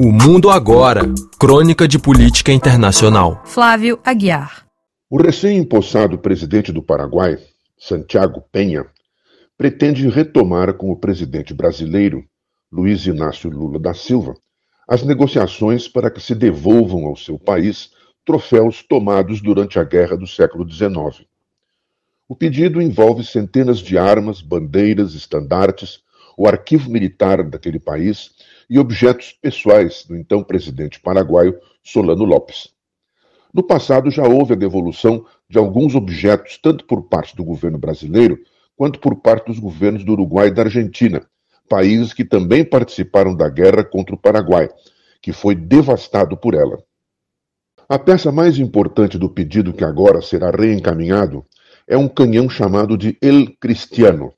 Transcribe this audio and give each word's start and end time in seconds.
O 0.00 0.12
Mundo 0.12 0.48
Agora 0.48 1.00
Crônica 1.40 1.88
de 1.88 1.98
Política 1.98 2.52
Internacional. 2.52 3.42
Flávio 3.44 3.98
Aguiar. 4.04 4.64
O 5.10 5.20
recém-impossado 5.20 6.16
presidente 6.16 6.70
do 6.70 6.80
Paraguai, 6.80 7.36
Santiago 7.76 8.44
Penha, 8.52 8.86
pretende 9.56 10.08
retomar 10.08 10.74
com 10.74 10.92
o 10.92 10.96
presidente 10.96 11.52
brasileiro, 11.52 12.24
Luiz 12.70 13.06
Inácio 13.06 13.50
Lula 13.50 13.80
da 13.80 13.92
Silva, 13.92 14.36
as 14.88 15.02
negociações 15.02 15.88
para 15.88 16.12
que 16.12 16.20
se 16.20 16.32
devolvam 16.32 17.06
ao 17.06 17.16
seu 17.16 17.36
país 17.36 17.90
troféus 18.24 18.84
tomados 18.88 19.40
durante 19.42 19.80
a 19.80 19.82
guerra 19.82 20.16
do 20.16 20.28
século 20.28 20.64
XIX. 20.70 21.26
O 22.28 22.36
pedido 22.36 22.80
envolve 22.80 23.24
centenas 23.24 23.80
de 23.80 23.98
armas, 23.98 24.40
bandeiras, 24.40 25.14
estandartes, 25.14 25.98
o 26.36 26.46
arquivo 26.46 26.88
militar 26.88 27.42
daquele 27.42 27.80
país 27.80 28.30
e 28.68 28.78
objetos 28.78 29.32
pessoais 29.32 30.04
do 30.04 30.16
então 30.16 30.42
presidente 30.42 31.00
paraguaio 31.00 31.58
Solano 31.82 32.24
Lopes. 32.24 32.68
No 33.52 33.62
passado 33.62 34.10
já 34.10 34.24
houve 34.26 34.52
a 34.52 34.56
devolução 34.56 35.24
de 35.48 35.58
alguns 35.58 35.94
objetos, 35.94 36.58
tanto 36.62 36.84
por 36.84 37.08
parte 37.08 37.34
do 37.34 37.44
governo 37.44 37.78
brasileiro 37.78 38.38
quanto 38.76 39.00
por 39.00 39.16
parte 39.16 39.46
dos 39.46 39.58
governos 39.58 40.04
do 40.04 40.12
Uruguai 40.12 40.48
e 40.48 40.54
da 40.54 40.62
Argentina, 40.62 41.26
países 41.68 42.12
que 42.12 42.24
também 42.24 42.64
participaram 42.64 43.34
da 43.34 43.48
guerra 43.48 43.82
contra 43.82 44.14
o 44.14 44.18
Paraguai, 44.18 44.68
que 45.20 45.32
foi 45.32 45.54
devastado 45.54 46.36
por 46.36 46.54
ela. 46.54 46.78
A 47.88 47.98
peça 47.98 48.30
mais 48.30 48.58
importante 48.58 49.18
do 49.18 49.30
pedido 49.30 49.72
que 49.72 49.82
agora 49.82 50.20
será 50.20 50.50
reencaminhado 50.50 51.44
é 51.86 51.96
um 51.96 52.06
canhão 52.06 52.48
chamado 52.48 52.98
de 52.98 53.16
El 53.20 53.46
Cristiano, 53.58 54.32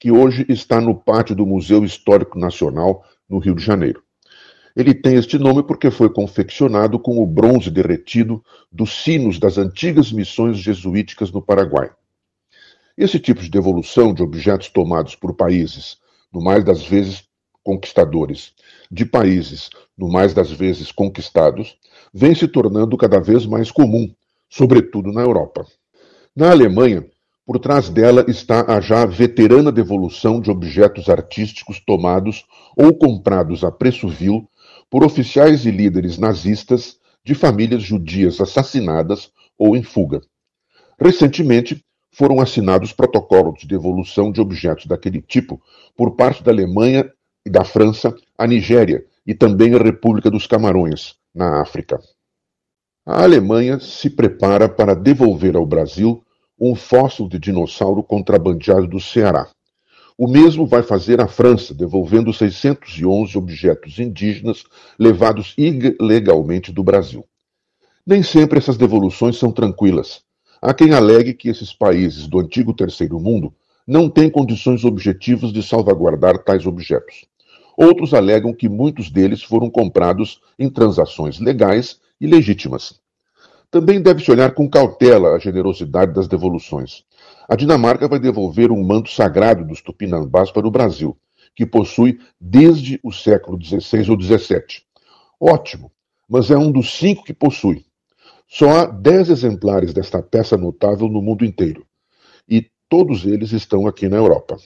que 0.00 0.10
hoje 0.10 0.46
está 0.48 0.80
no 0.80 0.94
pátio 0.94 1.34
do 1.34 1.46
Museu 1.46 1.84
Histórico 1.84 2.38
Nacional, 2.38 3.04
no 3.28 3.38
Rio 3.38 3.54
de 3.54 3.62
Janeiro. 3.62 4.02
Ele 4.76 4.92
tem 4.92 5.16
este 5.16 5.38
nome 5.38 5.62
porque 5.62 5.90
foi 5.90 6.12
confeccionado 6.12 6.98
com 6.98 7.22
o 7.22 7.26
bronze 7.26 7.70
derretido 7.70 8.44
dos 8.70 9.02
sinos 9.02 9.38
das 9.38 9.56
antigas 9.56 10.12
missões 10.12 10.58
jesuíticas 10.58 11.32
no 11.32 11.40
Paraguai. 11.40 11.90
Esse 12.96 13.18
tipo 13.18 13.40
de 13.40 13.50
devolução 13.50 14.12
de 14.12 14.22
objetos 14.22 14.68
tomados 14.68 15.14
por 15.14 15.34
países, 15.34 15.98
no 16.32 16.42
mais 16.42 16.62
das 16.62 16.84
vezes 16.84 17.24
conquistadores, 17.62 18.52
de 18.90 19.04
países, 19.04 19.70
no 19.96 20.08
mais 20.10 20.32
das 20.34 20.50
vezes 20.50 20.92
conquistados, 20.92 21.76
vem 22.12 22.34
se 22.34 22.46
tornando 22.46 22.96
cada 22.96 23.18
vez 23.18 23.44
mais 23.46 23.70
comum, 23.70 24.14
sobretudo 24.48 25.10
na 25.10 25.22
Europa. 25.22 25.66
Na 26.34 26.50
Alemanha, 26.50 27.04
por 27.46 27.60
trás 27.60 27.88
dela 27.88 28.24
está 28.26 28.76
a 28.76 28.80
já 28.80 29.06
veterana 29.06 29.70
devolução 29.70 30.40
de 30.40 30.50
objetos 30.50 31.08
artísticos 31.08 31.78
tomados 31.78 32.44
ou 32.76 32.92
comprados 32.92 33.62
a 33.62 33.70
preço 33.70 34.08
vil 34.08 34.50
por 34.90 35.04
oficiais 35.04 35.64
e 35.64 35.70
líderes 35.70 36.18
nazistas 36.18 36.98
de 37.24 37.36
famílias 37.36 37.84
judias 37.84 38.40
assassinadas 38.40 39.30
ou 39.56 39.76
em 39.76 39.82
fuga. 39.82 40.20
Recentemente, 40.98 41.84
foram 42.10 42.40
assinados 42.40 42.92
protocolos 42.92 43.60
de 43.60 43.68
devolução 43.68 44.32
de 44.32 44.40
objetos 44.40 44.86
daquele 44.86 45.22
tipo 45.22 45.60
por 45.96 46.16
parte 46.16 46.42
da 46.42 46.50
Alemanha 46.50 47.08
e 47.44 47.50
da 47.50 47.62
França 47.62 48.12
à 48.36 48.46
Nigéria 48.46 49.04
e 49.24 49.34
também 49.34 49.74
à 49.74 49.78
República 49.78 50.30
dos 50.30 50.46
Camarões, 50.46 51.14
na 51.34 51.60
África. 51.60 52.00
A 53.04 53.22
Alemanha 53.22 53.78
se 53.78 54.10
prepara 54.10 54.68
para 54.68 54.94
devolver 54.94 55.56
ao 55.56 55.64
Brasil 55.64 56.25
um 56.58 56.74
fóssil 56.74 57.28
de 57.28 57.38
dinossauro 57.38 58.02
contrabandeado 58.02 58.86
do 58.86 59.00
Ceará. 59.00 59.48
O 60.18 60.26
mesmo 60.26 60.66
vai 60.66 60.82
fazer 60.82 61.20
a 61.20 61.28
França, 61.28 61.74
devolvendo 61.74 62.32
611 62.32 63.36
objetos 63.36 63.98
indígenas 63.98 64.64
levados 64.98 65.54
ilegalmente 65.58 66.72
do 66.72 66.82
Brasil. 66.82 67.26
Nem 68.06 68.22
sempre 68.22 68.58
essas 68.58 68.78
devoluções 68.78 69.36
são 69.36 69.52
tranquilas. 69.52 70.22
Há 70.62 70.72
quem 70.72 70.94
alegue 70.94 71.34
que 71.34 71.50
esses 71.50 71.74
países 71.74 72.26
do 72.26 72.40
antigo 72.40 72.72
Terceiro 72.72 73.20
Mundo 73.20 73.52
não 73.86 74.08
têm 74.08 74.30
condições 74.30 74.84
objetivas 74.84 75.52
de 75.52 75.62
salvaguardar 75.62 76.42
tais 76.42 76.66
objetos. 76.66 77.26
Outros 77.76 78.14
alegam 78.14 78.54
que 78.54 78.70
muitos 78.70 79.10
deles 79.10 79.42
foram 79.42 79.68
comprados 79.68 80.40
em 80.58 80.70
transações 80.70 81.38
legais 81.38 82.00
e 82.18 82.26
legítimas. 82.26 82.98
Também 83.70 84.00
deve-se 84.00 84.30
olhar 84.30 84.54
com 84.54 84.68
cautela 84.68 85.34
a 85.34 85.38
generosidade 85.38 86.12
das 86.12 86.28
devoluções. 86.28 87.04
A 87.48 87.56
Dinamarca 87.56 88.08
vai 88.08 88.18
devolver 88.18 88.70
um 88.70 88.82
manto 88.84 89.10
sagrado 89.10 89.64
dos 89.64 89.80
tupinambás 89.80 90.50
para 90.50 90.66
o 90.66 90.70
Brasil, 90.70 91.16
que 91.54 91.66
possui 91.66 92.18
desde 92.40 93.00
o 93.02 93.12
século 93.12 93.58
XVI 93.62 94.10
ou 94.10 94.20
XVII. 94.20 94.82
Ótimo, 95.40 95.90
mas 96.28 96.50
é 96.50 96.56
um 96.56 96.70
dos 96.70 96.96
cinco 96.96 97.24
que 97.24 97.34
possui. 97.34 97.84
Só 98.48 98.70
há 98.70 98.86
dez 98.86 99.28
exemplares 99.28 99.92
desta 99.92 100.22
peça 100.22 100.56
notável 100.56 101.08
no 101.08 101.20
mundo 101.20 101.44
inteiro, 101.44 101.84
e 102.48 102.70
todos 102.88 103.24
eles 103.26 103.52
estão 103.52 103.86
aqui 103.86 104.08
na 104.08 104.16
Europa. 104.16 104.56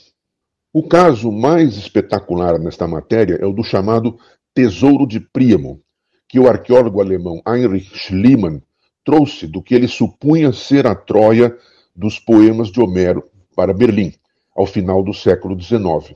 O 0.72 0.86
caso 0.86 1.32
mais 1.32 1.76
espetacular 1.76 2.58
nesta 2.58 2.86
matéria 2.86 3.38
é 3.40 3.46
o 3.46 3.52
do 3.52 3.64
chamado 3.64 4.18
Tesouro 4.54 5.06
de 5.06 5.18
Príamo, 5.18 5.80
que 6.28 6.38
o 6.38 6.48
arqueólogo 6.48 7.00
alemão 7.00 7.42
Heinrich 7.46 7.90
Schliemann 7.96 8.62
trouxe 9.10 9.48
do 9.48 9.60
que 9.60 9.74
ele 9.74 9.88
supunha 9.88 10.52
ser 10.52 10.86
a 10.86 10.94
Troia 10.94 11.56
dos 11.96 12.20
poemas 12.20 12.70
de 12.70 12.80
Homero 12.80 13.24
para 13.56 13.74
Berlim, 13.74 14.14
ao 14.54 14.66
final 14.66 15.02
do 15.02 15.12
século 15.12 15.60
XIX. 15.60 16.14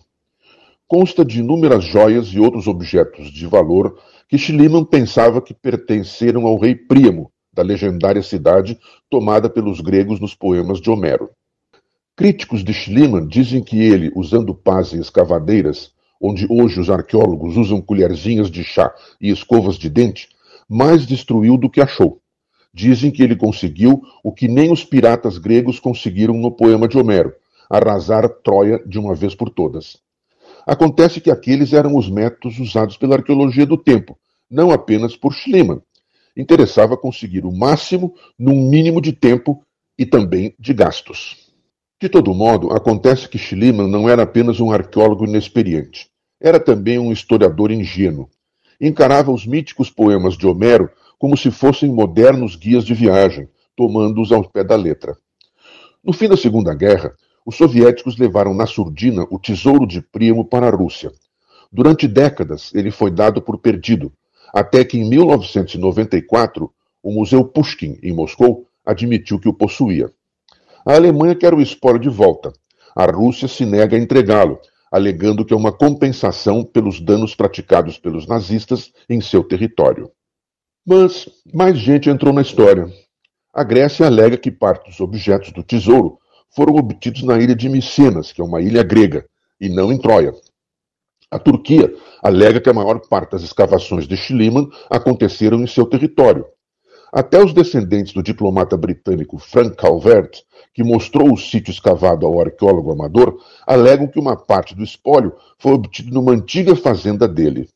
Consta 0.87 1.25
de 1.25 1.41
inúmeras 1.41 1.83
joias 1.83 2.29
e 2.29 2.39
outros 2.39 2.69
objetos 2.69 3.33
de 3.33 3.49
valor 3.49 3.99
que 4.29 4.39
Schliemann 4.39 4.85
pensava 4.85 5.43
que 5.43 5.53
pertenceram 5.53 6.47
ao 6.47 6.57
rei 6.57 6.77
Príamo, 6.77 7.33
da 7.53 7.65
legendária 7.65 8.23
cidade 8.23 8.79
tomada 9.11 9.51
pelos 9.51 9.81
gregos 9.81 10.21
nos 10.21 10.37
poemas 10.37 10.81
de 10.81 10.89
Homero. 10.89 11.31
Críticos 12.15 12.63
de 12.63 12.73
Schliemann 12.73 13.27
dizem 13.27 13.61
que 13.61 13.77
ele, 13.77 14.13
usando 14.15 14.55
pás 14.55 14.93
e 14.93 15.01
escavadeiras, 15.01 15.91
onde 16.23 16.47
hoje 16.49 16.79
os 16.79 16.89
arqueólogos 16.89 17.57
usam 17.57 17.81
colherzinhas 17.81 18.49
de 18.49 18.63
chá 18.63 18.95
e 19.21 19.31
escovas 19.31 19.77
de 19.77 19.91
dente, 19.91 20.29
mais 20.69 21.05
destruiu 21.05 21.57
do 21.57 21.69
que 21.69 21.81
achou. 21.81 22.21
Dizem 22.75 23.13
que 23.13 23.23
ele 23.23 23.37
conseguiu 23.37 24.03
o 24.25 24.33
que 24.33 24.49
nem 24.49 24.73
os 24.73 24.83
piratas 24.83 25.39
gregos 25.39 25.79
conseguiram 25.79 26.35
no 26.35 26.51
poema 26.51 26.89
de 26.89 26.99
Homero, 26.99 27.33
arrasar 27.71 28.29
Troia 28.29 28.83
de 28.85 28.99
uma 28.99 29.15
vez 29.15 29.33
por 29.33 29.49
todas. 29.49 29.97
Acontece 30.67 31.21
que 31.21 31.31
aqueles 31.31 31.73
eram 31.73 31.97
os 31.97 32.11
métodos 32.11 32.59
usados 32.59 32.97
pela 32.97 33.15
arqueologia 33.15 33.65
do 33.65 33.77
tempo, 33.77 34.19
não 34.51 34.73
apenas 34.73 35.15
por 35.15 35.33
Schliemann. 35.33 35.81
Interessava 36.37 36.97
conseguir 36.97 37.45
o 37.45 37.53
máximo 37.53 38.13
num 38.37 38.69
mínimo 38.69 39.01
de 39.01 39.13
tempo 39.13 39.63
e 39.97 40.05
também 40.05 40.53
de 40.59 40.75
gastos. 40.75 41.53
De 42.03 42.09
todo 42.09 42.35
modo, 42.35 42.73
acontece 42.73 43.29
que 43.29 43.39
Schliemann 43.39 43.89
não 43.89 44.09
era 44.09 44.25
apenas 44.25 44.59
um 44.59 44.73
arqueólogo 44.73 45.25
inexperiente. 45.25 46.09
Era 46.41 46.59
também 46.59 46.99
um 46.99 47.13
historiador 47.13 47.71
ingênuo. 47.71 48.29
Encarava 48.81 49.31
os 49.31 49.47
míticos 49.47 49.91
poemas 49.91 50.37
de 50.37 50.45
Homero 50.45 50.91
como 51.25 51.39
se 51.39 51.51
fossem 51.51 51.91
modernos 51.91 52.55
guias 52.55 52.85
de 52.85 52.93
viagem, 52.93 53.49
tomando-os 53.75 54.31
ao 54.31 54.45
pé 54.47 54.63
da 54.63 54.77
letra. 54.77 55.17
No 56.05 56.13
fim 56.13 56.29
da 56.29 56.37
Segunda 56.37 56.75
Guerra, 56.75 57.15
os 57.47 57.57
soviéticos 57.57 58.19
levaram 58.19 58.53
na 58.53 58.67
surdina 58.67 59.27
o 59.31 59.39
tesouro 59.39 59.87
de 59.87 60.03
Príamo 60.03 60.45
para 60.45 60.67
a 60.67 60.71
Rússia. 60.71 61.11
Durante 61.73 62.07
décadas, 62.07 62.75
ele 62.75 62.91
foi 62.91 63.11
dado 63.11 63.41
por 63.41 63.57
perdido, 63.57 64.13
até 64.53 64.85
que 64.85 64.99
em 64.99 65.09
1994, 65.09 66.71
o 67.03 67.11
Museu 67.11 67.43
Pushkin, 67.43 67.99
em 68.03 68.13
Moscou, 68.13 68.67
admitiu 68.85 69.41
que 69.41 69.49
o 69.49 69.55
possuía. 69.55 70.11
A 70.85 70.93
Alemanha 70.93 71.35
quer 71.35 71.55
o 71.55 71.63
espólio 71.63 71.99
de 71.99 72.11
volta. 72.11 72.53
A 72.95 73.07
Rússia 73.07 73.49
se 73.49 73.65
nega 73.65 73.97
a 73.97 73.99
entregá-lo, 73.99 74.59
alegando 74.93 75.43
que 75.43 75.55
é 75.55 75.57
uma 75.57 75.73
compensação 75.73 76.63
pelos 76.63 77.01
danos 77.01 77.35
praticados 77.35 77.97
pelos 77.97 78.27
nazistas 78.27 78.93
em 79.09 79.23
seu 79.23 79.43
território. 79.43 80.13
Mas 80.87 81.27
mais 81.53 81.79
gente 81.79 82.11
entrou 82.11 82.31
na 82.31 82.43
história. 82.43 82.87
A 83.55 83.65
Grécia 83.65 84.07
alega 84.07 84.37
que 84.37 84.51
parte 84.51 84.91
dos 84.91 85.01
objetos 85.01 85.51
do 85.51 85.63
tesouro 85.63 86.19
foram 86.55 86.75
obtidos 86.75 87.23
na 87.23 87.39
ilha 87.39 87.57
de 87.57 87.71
Micenas, 87.71 88.33
que 88.33 88.43
é 88.43 88.45
uma 88.45 88.61
ilha 88.61 88.83
grega, 88.83 89.25
e 89.59 89.71
não 89.71 89.91
em 89.91 89.99
Troia. 89.99 90.35
A 91.31 91.39
Turquia 91.39 91.91
alega 92.23 92.61
que 92.61 92.69
a 92.69 92.75
maior 92.75 93.01
parte 93.09 93.33
das 93.33 93.43
escavações 93.43 94.07
de 94.07 94.15
Schliemann 94.15 94.69
aconteceram 94.91 95.63
em 95.63 95.67
seu 95.67 95.87
território. 95.87 96.45
Até 97.11 97.43
os 97.43 97.55
descendentes 97.55 98.13
do 98.13 98.23
diplomata 98.23 98.77
britânico 98.77 99.39
Frank 99.39 99.77
Calvert, 99.77 100.43
que 100.75 100.85
mostrou 100.85 101.33
o 101.33 101.37
sítio 101.39 101.71
escavado 101.71 102.27
ao 102.27 102.41
arqueólogo 102.41 102.93
amador, 102.93 103.41
alegam 103.67 104.07
que 104.07 104.21
uma 104.21 104.37
parte 104.37 104.75
do 104.75 104.83
espólio 104.83 105.33
foi 105.59 105.73
obtido 105.73 106.13
numa 106.13 106.33
antiga 106.33 106.77
fazenda 106.77 107.27
dele. 107.27 107.71